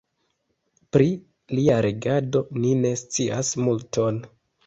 Pri 0.95 1.09
lia 1.59 1.75
regado 1.85 2.43
ni 2.63 2.73
ne 2.85 2.93
scias 3.05 3.55
multon. 3.67 4.21